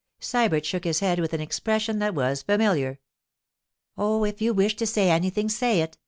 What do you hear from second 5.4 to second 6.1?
say it!